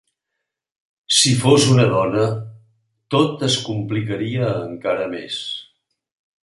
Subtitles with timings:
[1.17, 2.25] Si fos una dona
[3.17, 5.39] tot es complicaria encara més.